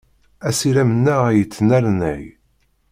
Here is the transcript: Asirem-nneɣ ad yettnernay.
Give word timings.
Asirem-nneɣ 0.47 1.19
ad 1.27 1.35
yettnernay. 1.37 2.23